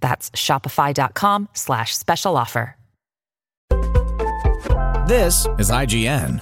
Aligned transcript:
That's 0.00 0.30
shopify.com 0.30 1.48
slash 1.52 1.96
special 1.96 2.36
offer. 2.36 2.76
This 5.06 5.46
is 5.58 5.70
IGN. 5.70 6.40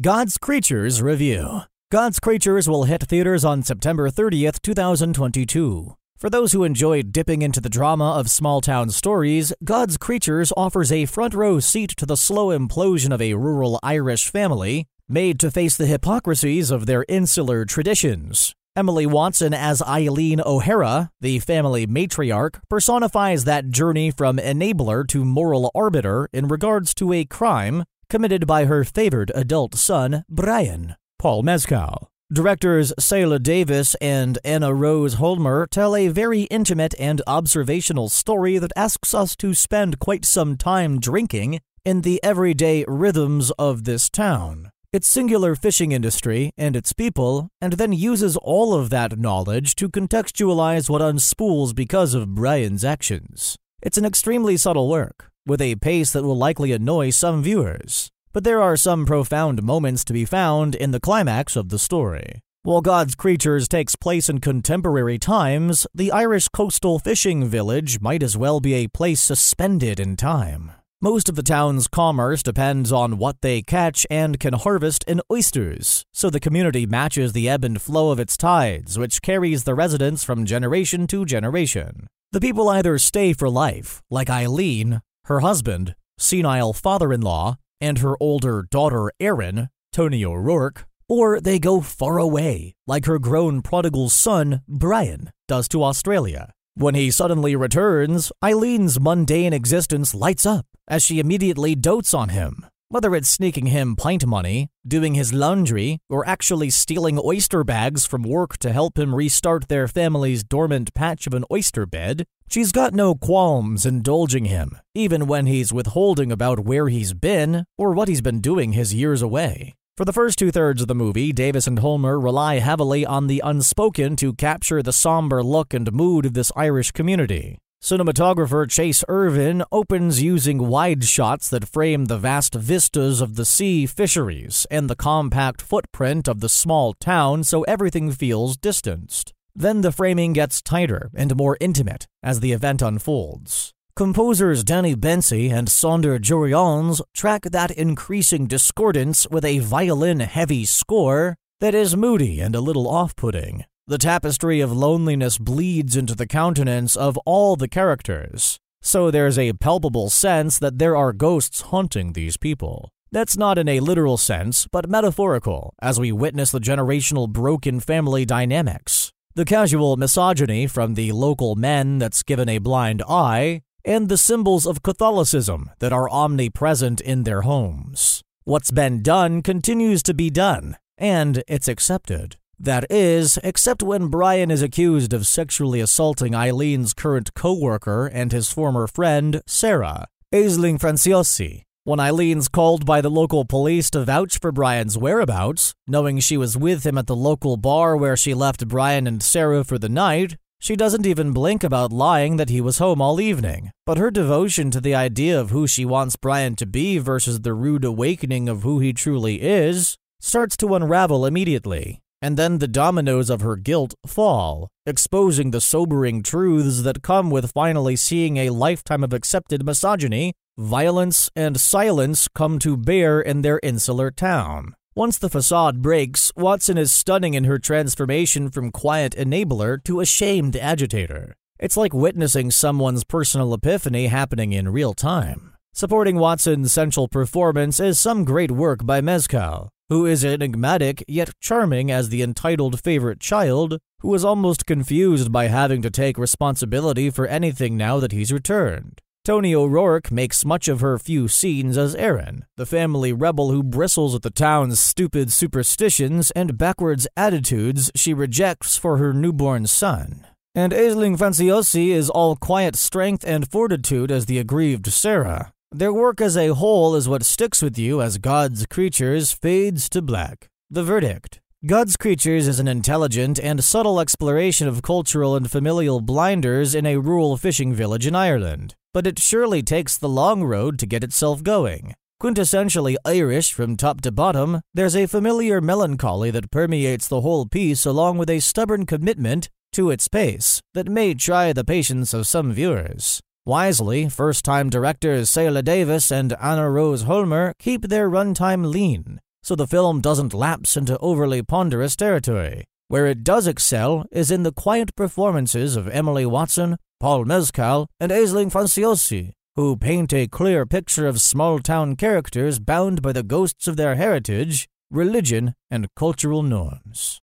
God's 0.00 0.38
Creatures 0.38 1.02
Review. 1.02 1.62
God's 1.90 2.20
Creatures 2.20 2.68
will 2.68 2.84
hit 2.84 3.02
theaters 3.02 3.44
on 3.44 3.62
September 3.62 4.10
30th, 4.10 4.62
2022. 4.62 5.96
For 6.16 6.30
those 6.30 6.52
who 6.52 6.64
enjoy 6.64 7.02
dipping 7.02 7.42
into 7.42 7.60
the 7.60 7.68
drama 7.68 8.12
of 8.12 8.30
small 8.30 8.60
town 8.60 8.90
stories, 8.90 9.52
God's 9.64 9.96
Creatures 9.96 10.52
offers 10.56 10.92
a 10.92 11.06
front 11.06 11.34
row 11.34 11.58
seat 11.60 11.90
to 11.96 12.06
the 12.06 12.16
slow 12.16 12.56
implosion 12.56 13.12
of 13.12 13.20
a 13.20 13.34
rural 13.34 13.80
Irish 13.82 14.30
family, 14.30 14.86
made 15.08 15.40
to 15.40 15.50
face 15.50 15.76
the 15.76 15.86
hypocrisies 15.86 16.70
of 16.70 16.86
their 16.86 17.04
insular 17.08 17.64
traditions. 17.64 18.54
Emily 18.76 19.06
Watson 19.06 19.54
as 19.54 19.80
Aileen 19.80 20.38
O'Hara, 20.44 21.10
the 21.22 21.38
family 21.38 21.86
matriarch, 21.86 22.60
personifies 22.68 23.44
that 23.44 23.70
journey 23.70 24.10
from 24.10 24.36
enabler 24.36 25.08
to 25.08 25.24
moral 25.24 25.70
arbiter 25.74 26.28
in 26.30 26.46
regards 26.46 26.92
to 26.96 27.10
a 27.14 27.24
crime 27.24 27.84
committed 28.10 28.46
by 28.46 28.66
her 28.66 28.84
favored 28.84 29.32
adult 29.34 29.74
son, 29.74 30.24
Brian. 30.28 30.94
Paul 31.18 31.42
Mescal. 31.42 32.10
Directors 32.30 32.92
Saela 33.00 33.42
Davis 33.42 33.94
and 33.94 34.38
Anna 34.44 34.74
Rose 34.74 35.14
Holmer 35.14 35.66
tell 35.70 35.96
a 35.96 36.08
very 36.08 36.42
intimate 36.42 36.94
and 36.98 37.22
observational 37.26 38.10
story 38.10 38.58
that 38.58 38.72
asks 38.76 39.14
us 39.14 39.34
to 39.36 39.54
spend 39.54 39.98
quite 40.00 40.26
some 40.26 40.58
time 40.58 41.00
drinking 41.00 41.60
in 41.82 42.02
the 42.02 42.22
everyday 42.22 42.84
rhythms 42.86 43.50
of 43.52 43.84
this 43.84 44.10
town 44.10 44.70
its 44.92 45.06
singular 45.06 45.54
fishing 45.54 45.92
industry, 45.92 46.50
and 46.56 46.76
its 46.76 46.92
people, 46.92 47.48
and 47.60 47.74
then 47.74 47.92
uses 47.92 48.36
all 48.36 48.74
of 48.74 48.90
that 48.90 49.18
knowledge 49.18 49.74
to 49.76 49.88
contextualize 49.88 50.88
what 50.88 51.02
unspools 51.02 51.74
because 51.74 52.14
of 52.14 52.34
Brian's 52.34 52.84
actions. 52.84 53.56
It's 53.82 53.98
an 53.98 54.04
extremely 54.04 54.56
subtle 54.56 54.88
work, 54.88 55.30
with 55.46 55.60
a 55.60 55.76
pace 55.76 56.12
that 56.12 56.24
will 56.24 56.36
likely 56.36 56.72
annoy 56.72 57.10
some 57.10 57.42
viewers, 57.42 58.10
but 58.32 58.44
there 58.44 58.60
are 58.60 58.76
some 58.76 59.06
profound 59.06 59.62
moments 59.62 60.04
to 60.04 60.12
be 60.12 60.24
found 60.24 60.74
in 60.74 60.90
the 60.90 61.00
climax 61.00 61.56
of 61.56 61.68
the 61.68 61.78
story. 61.78 62.40
While 62.62 62.80
God's 62.80 63.14
Creatures 63.14 63.68
takes 63.68 63.94
place 63.94 64.28
in 64.28 64.40
contemporary 64.40 65.18
times, 65.18 65.86
the 65.94 66.10
Irish 66.10 66.48
coastal 66.48 66.98
fishing 66.98 67.44
village 67.46 68.00
might 68.00 68.24
as 68.24 68.36
well 68.36 68.58
be 68.58 68.74
a 68.74 68.88
place 68.88 69.20
suspended 69.20 70.00
in 70.00 70.16
time. 70.16 70.72
Most 71.02 71.28
of 71.28 71.34
the 71.34 71.42
town's 71.42 71.88
commerce 71.88 72.42
depends 72.42 72.90
on 72.90 73.18
what 73.18 73.42
they 73.42 73.60
catch 73.60 74.06
and 74.08 74.40
can 74.40 74.54
harvest 74.54 75.04
in 75.04 75.20
oysters, 75.30 76.06
so 76.14 76.30
the 76.30 76.40
community 76.40 76.86
matches 76.86 77.34
the 77.34 77.50
ebb 77.50 77.64
and 77.64 77.82
flow 77.82 78.10
of 78.10 78.18
its 78.18 78.34
tides, 78.34 78.98
which 78.98 79.20
carries 79.20 79.64
the 79.64 79.74
residents 79.74 80.24
from 80.24 80.46
generation 80.46 81.06
to 81.08 81.26
generation. 81.26 82.06
The 82.32 82.40
people 82.40 82.70
either 82.70 82.96
stay 82.96 83.34
for 83.34 83.50
life, 83.50 84.00
like 84.10 84.30
Aileen, 84.30 85.02
her 85.24 85.40
husband, 85.40 85.94
senile 86.16 86.72
father 86.72 87.12
in 87.12 87.20
law, 87.20 87.56
and 87.78 87.98
her 87.98 88.16
older 88.18 88.66
daughter 88.70 89.12
Erin, 89.20 89.68
Toni 89.92 90.24
O'Rourke, 90.24 90.86
or 91.10 91.42
they 91.42 91.58
go 91.58 91.82
far 91.82 92.16
away, 92.16 92.72
like 92.86 93.04
her 93.04 93.18
grown 93.18 93.60
prodigal 93.60 94.08
son, 94.08 94.62
Brian, 94.66 95.30
does 95.46 95.68
to 95.68 95.84
Australia. 95.84 96.54
When 96.74 96.94
he 96.94 97.10
suddenly 97.10 97.54
returns, 97.54 98.32
Aileen's 98.42 98.98
mundane 98.98 99.52
existence 99.52 100.14
lights 100.14 100.46
up 100.46 100.64
as 100.88 101.02
she 101.02 101.18
immediately 101.18 101.74
dotes 101.74 102.14
on 102.14 102.30
him. 102.30 102.66
Whether 102.88 103.16
it's 103.16 103.28
sneaking 103.28 103.66
him 103.66 103.96
pint 103.96 104.24
money, 104.26 104.68
doing 104.86 105.14
his 105.14 105.32
laundry, 105.32 105.98
or 106.08 106.26
actually 106.26 106.70
stealing 106.70 107.18
oyster 107.22 107.64
bags 107.64 108.06
from 108.06 108.22
work 108.22 108.58
to 108.58 108.72
help 108.72 108.96
him 108.96 109.12
restart 109.12 109.66
their 109.66 109.88
family's 109.88 110.44
dormant 110.44 110.94
patch 110.94 111.26
of 111.26 111.34
an 111.34 111.44
oyster 111.50 111.84
bed, 111.84 112.26
she's 112.48 112.70
got 112.70 112.94
no 112.94 113.16
qualms 113.16 113.84
indulging 113.84 114.44
him, 114.44 114.78
even 114.94 115.26
when 115.26 115.46
he's 115.46 115.72
withholding 115.72 116.30
about 116.30 116.60
where 116.60 116.86
he's 116.86 117.12
been 117.12 117.64
or 117.76 117.92
what 117.92 118.06
he's 118.06 118.20
been 118.20 118.40
doing 118.40 118.72
his 118.72 118.94
years 118.94 119.20
away. 119.20 119.74
For 119.96 120.04
the 120.04 120.12
first 120.12 120.38
two 120.38 120.52
thirds 120.52 120.80
of 120.80 120.88
the 120.88 120.94
movie, 120.94 121.32
Davis 121.32 121.66
and 121.66 121.80
Holmer 121.80 122.20
rely 122.20 122.60
heavily 122.60 123.04
on 123.04 123.26
the 123.26 123.42
unspoken 123.44 124.14
to 124.16 124.32
capture 124.34 124.80
the 124.82 124.92
somber 124.92 125.42
look 125.42 125.74
and 125.74 125.90
mood 125.90 126.24
of 126.24 126.34
this 126.34 126.52
Irish 126.54 126.92
community. 126.92 127.58
Cinematographer 127.86 128.66
Chayse 128.66 129.04
Irvin 129.06 129.62
opens 129.70 130.20
using 130.20 130.66
wide 130.66 131.04
shots 131.04 131.48
that 131.50 131.68
frame 131.68 132.06
the 132.06 132.18
vast 132.18 132.52
vistas 132.52 133.20
of 133.20 133.36
the 133.36 133.44
sea 133.44 133.86
fisheries 133.86 134.66
and 134.72 134.90
the 134.90 134.96
compact 134.96 135.62
footprint 135.62 136.26
of 136.26 136.40
the 136.40 136.48
small 136.48 136.94
town 136.94 137.44
so 137.44 137.62
everything 137.62 138.10
feels 138.10 138.56
distanced. 138.56 139.32
Then 139.54 139.82
the 139.82 139.92
framing 139.92 140.32
gets 140.32 140.60
tighter 140.60 141.12
and 141.14 141.36
more 141.36 141.56
intimate 141.60 142.08
as 142.24 142.40
the 142.40 142.50
event 142.50 142.82
unfolds. 142.82 143.70
Composers 143.94 144.64
Danny 144.64 144.96
Bensi 144.96 145.52
and 145.52 145.68
Saunder 145.68 146.18
Jurriaans 146.18 147.00
track 147.14 147.42
that 147.42 147.70
increasing 147.70 148.48
discordance 148.48 149.28
with 149.30 149.44
a 149.44 149.60
violin 149.60 150.18
heavy 150.18 150.64
score 150.64 151.36
that 151.60 151.72
is 151.72 151.96
moody 151.96 152.40
and 152.40 152.56
a 152.56 152.60
little 152.60 152.88
off 152.88 153.14
putting. 153.14 153.64
The 153.88 153.98
tapestry 153.98 154.58
of 154.58 154.72
loneliness 154.72 155.38
bleeds 155.38 155.94
into 155.94 156.16
the 156.16 156.26
countenance 156.26 156.96
of 156.96 157.16
all 157.18 157.54
the 157.54 157.68
characters, 157.68 158.58
so 158.82 159.12
there's 159.12 159.38
a 159.38 159.52
palpable 159.52 160.10
sense 160.10 160.58
that 160.58 160.80
there 160.80 160.96
are 160.96 161.12
ghosts 161.12 161.60
haunting 161.60 162.12
these 162.12 162.36
people. 162.36 162.88
That's 163.12 163.36
not 163.36 163.58
in 163.58 163.68
a 163.68 163.78
literal 163.78 164.16
sense, 164.16 164.66
but 164.66 164.90
metaphorical, 164.90 165.72
as 165.80 166.00
we 166.00 166.10
witness 166.10 166.50
the 166.50 166.58
generational 166.58 167.28
broken 167.28 167.78
family 167.78 168.24
dynamics. 168.24 169.12
The 169.36 169.44
casual 169.44 169.96
misogyny 169.96 170.66
from 170.66 170.94
the 170.94 171.12
local 171.12 171.54
men 171.54 171.98
that's 171.98 172.24
given 172.24 172.48
a 172.48 172.58
blind 172.58 173.04
eye, 173.08 173.62
and 173.84 174.08
the 174.08 174.18
symbols 174.18 174.66
of 174.66 174.82
Catholicism 174.82 175.70
that 175.78 175.92
are 175.92 176.10
omnipresent 176.10 177.00
in 177.00 177.22
their 177.22 177.42
homes. 177.42 178.24
What's 178.42 178.72
been 178.72 179.04
done 179.04 179.42
continues 179.42 180.02
to 180.02 180.12
be 180.12 180.28
done, 180.28 180.76
and 180.98 181.44
it's 181.46 181.68
accepted. 181.68 182.36
That 182.58 182.90
is, 182.90 183.38
except 183.44 183.82
when 183.82 184.08
Brian 184.08 184.50
is 184.50 184.62
accused 184.62 185.12
of 185.12 185.26
sexually 185.26 185.80
assaulting 185.80 186.32
Aileen's 186.32 186.94
current 186.94 187.34
co-worker 187.34 188.06
and 188.06 188.32
his 188.32 188.50
former 188.50 188.86
friend, 188.86 189.42
Sarah, 189.46 190.06
Aisling 190.32 190.78
Franciosi. 190.78 191.64
When 191.84 192.00
Aileen's 192.00 192.48
called 192.48 192.86
by 192.86 193.02
the 193.02 193.10
local 193.10 193.44
police 193.44 193.90
to 193.90 194.04
vouch 194.04 194.38
for 194.38 194.52
Brian's 194.52 194.96
whereabouts, 194.96 195.74
knowing 195.86 196.18
she 196.18 196.38
was 196.38 196.56
with 196.56 196.84
him 196.84 196.96
at 196.96 197.06
the 197.06 197.14
local 197.14 197.58
bar 197.58 197.94
where 197.94 198.16
she 198.16 198.32
left 198.32 198.66
Brian 198.66 199.06
and 199.06 199.22
Sarah 199.22 199.62
for 199.62 199.78
the 199.78 199.90
night, 199.90 200.36
she 200.58 200.74
doesn't 200.76 201.06
even 201.06 201.32
blink 201.32 201.62
about 201.62 201.92
lying 201.92 202.38
that 202.38 202.48
he 202.48 202.62
was 202.62 202.78
home 202.78 203.02
all 203.02 203.20
evening. 203.20 203.70
But 203.84 203.98
her 203.98 204.10
devotion 204.10 204.70
to 204.70 204.80
the 204.80 204.94
idea 204.94 205.38
of 205.38 205.50
who 205.50 205.66
she 205.66 205.84
wants 205.84 206.16
Brian 206.16 206.56
to 206.56 206.66
be 206.66 206.96
versus 206.98 207.42
the 207.42 207.54
rude 207.54 207.84
awakening 207.84 208.48
of 208.48 208.62
who 208.62 208.80
he 208.80 208.94
truly 208.94 209.42
is 209.42 209.98
starts 210.20 210.56
to 210.56 210.74
unravel 210.74 211.26
immediately 211.26 212.00
and 212.22 212.36
then 212.36 212.58
the 212.58 212.68
dominoes 212.68 213.30
of 213.30 213.40
her 213.40 213.56
guilt 213.56 213.94
fall, 214.06 214.68
exposing 214.86 215.50
the 215.50 215.60
sobering 215.60 216.22
truths 216.22 216.82
that 216.82 217.02
come 217.02 217.30
with 217.30 217.52
finally 217.52 217.96
seeing 217.96 218.36
a 218.36 218.50
lifetime 218.50 219.04
of 219.04 219.12
accepted 219.12 219.64
misogyny, 219.64 220.32
violence, 220.56 221.30
and 221.36 221.60
silence 221.60 222.28
come 222.28 222.58
to 222.58 222.76
bear 222.76 223.20
in 223.20 223.42
their 223.42 223.60
insular 223.62 224.10
town. 224.10 224.74
Once 224.94 225.18
the 225.18 225.28
facade 225.28 225.82
breaks, 225.82 226.32
Watson 226.36 226.78
is 226.78 226.90
stunning 226.90 227.34
in 227.34 227.44
her 227.44 227.58
transformation 227.58 228.50
from 228.50 228.72
quiet 228.72 229.14
enabler 229.14 229.82
to 229.84 230.00
ashamed 230.00 230.56
agitator. 230.56 231.36
It's 231.58 231.76
like 231.76 231.92
witnessing 231.92 232.50
someone's 232.50 233.04
personal 233.04 233.52
epiphany 233.52 234.06
happening 234.06 234.52
in 234.52 234.72
real 234.72 234.94
time. 234.94 235.52
Supporting 235.74 236.16
Watson's 236.16 236.72
central 236.72 237.08
performance 237.08 237.78
is 237.78 237.98
some 237.98 238.24
great 238.24 238.50
work 238.50 238.86
by 238.86 239.02
Mescal, 239.02 239.68
who 239.88 240.06
is 240.06 240.24
enigmatic 240.24 241.04
yet 241.06 241.30
charming 241.40 241.90
as 241.90 242.08
the 242.08 242.22
entitled 242.22 242.80
favorite 242.80 243.20
child, 243.20 243.78
who 244.00 244.14
is 244.14 244.24
almost 244.24 244.66
confused 244.66 245.30
by 245.30 245.46
having 245.46 245.82
to 245.82 245.90
take 245.90 246.18
responsibility 246.18 247.10
for 247.10 247.26
anything 247.26 247.76
now 247.76 248.00
that 248.00 248.12
he's 248.12 248.32
returned. 248.32 249.00
Toni 249.24 249.54
O'Rourke 249.54 250.12
makes 250.12 250.44
much 250.44 250.68
of 250.68 250.78
her 250.80 250.98
few 251.00 251.26
scenes 251.26 251.76
as 251.76 251.96
Erin, 251.96 252.44
the 252.56 252.64
family 252.64 253.12
rebel 253.12 253.50
who 253.50 253.62
bristles 253.62 254.14
at 254.14 254.22
the 254.22 254.30
town's 254.30 254.78
stupid 254.78 255.32
superstitions 255.32 256.30
and 256.32 256.56
backwards 256.56 257.08
attitudes 257.16 257.90
she 257.96 258.14
rejects 258.14 258.76
for 258.76 258.98
her 258.98 259.12
newborn 259.12 259.66
son. 259.66 260.26
and 260.54 260.72
Aisling 260.72 261.18
Franciosi 261.18 261.88
is 261.88 262.08
all 262.08 262.34
quiet 262.34 262.76
strength 262.76 263.24
and 263.26 263.50
fortitude 263.50 264.10
as 264.10 264.26
the 264.26 264.38
aggrieved 264.38 264.86
Sarah. 264.86 265.52
Their 265.72 265.92
work 265.92 266.20
as 266.20 266.36
a 266.36 266.54
whole 266.54 266.94
is 266.94 267.08
what 267.08 267.24
sticks 267.24 267.60
with 267.60 267.76
you 267.76 268.00
as 268.00 268.18
God's 268.18 268.66
Creatures 268.66 269.32
fades 269.32 269.88
to 269.90 270.00
black. 270.00 270.48
The 270.70 270.84
verdict 270.84 271.40
God's 271.66 271.96
Creatures 271.96 272.46
is 272.46 272.60
an 272.60 272.68
intelligent 272.68 273.40
and 273.40 273.62
subtle 273.62 273.98
exploration 273.98 274.68
of 274.68 274.82
cultural 274.82 275.34
and 275.34 275.50
familial 275.50 276.00
blinders 276.00 276.74
in 276.74 276.86
a 276.86 276.98
rural 276.98 277.36
fishing 277.36 277.74
village 277.74 278.06
in 278.06 278.14
Ireland, 278.14 278.76
but 278.94 279.08
it 279.08 279.18
surely 279.18 279.60
takes 279.60 279.98
the 279.98 280.08
long 280.08 280.44
road 280.44 280.78
to 280.78 280.86
get 280.86 281.02
itself 281.02 281.42
going. 281.42 281.94
Quintessentially 282.22 282.94
Irish 283.04 283.52
from 283.52 283.76
top 283.76 284.00
to 284.02 284.12
bottom, 284.12 284.60
there's 284.72 284.96
a 284.96 285.06
familiar 285.06 285.60
melancholy 285.60 286.30
that 286.30 286.52
permeates 286.52 287.08
the 287.08 287.22
whole 287.22 287.44
piece 287.44 287.84
along 287.84 288.18
with 288.18 288.30
a 288.30 288.40
stubborn 288.40 288.86
commitment 288.86 289.50
to 289.72 289.90
its 289.90 290.06
pace 290.06 290.60
that 290.74 290.88
may 290.88 291.12
try 291.12 291.52
the 291.52 291.64
patience 291.64 292.14
of 292.14 292.26
some 292.28 292.52
viewers. 292.52 293.20
Wisely, 293.48 294.08
first 294.08 294.44
time 294.44 294.68
directors 294.68 295.30
Saela 295.30 295.62
Davis 295.62 296.10
and 296.10 296.32
Anna 296.42 296.68
Rose 296.68 297.02
Holmer 297.02 297.54
keep 297.60 297.82
their 297.82 298.10
runtime 298.10 298.68
lean, 298.68 299.20
so 299.40 299.54
the 299.54 299.68
film 299.68 300.00
doesn't 300.00 300.34
lapse 300.34 300.76
into 300.76 300.98
overly 300.98 301.44
ponderous 301.44 301.94
territory. 301.94 302.64
Where 302.88 303.06
it 303.06 303.22
does 303.22 303.46
excel 303.46 304.04
is 304.10 304.32
in 304.32 304.42
the 304.42 304.50
quiet 304.50 304.96
performances 304.96 305.76
of 305.76 305.86
Emily 305.86 306.26
Watson, 306.26 306.76
Paul 306.98 307.24
Mescal, 307.24 307.86
and 308.00 308.10
Aisling 308.10 308.50
Franciosi, 308.50 309.30
who 309.54 309.76
paint 309.76 310.12
a 310.12 310.26
clear 310.26 310.66
picture 310.66 311.06
of 311.06 311.20
small 311.20 311.60
town 311.60 311.94
characters 311.94 312.58
bound 312.58 313.00
by 313.00 313.12
the 313.12 313.22
ghosts 313.22 313.68
of 313.68 313.76
their 313.76 313.94
heritage, 313.94 314.66
religion, 314.90 315.54
and 315.70 315.86
cultural 315.94 316.42
norms. 316.42 317.20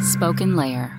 Spoken 0.00 0.56
Layer. 0.56 0.98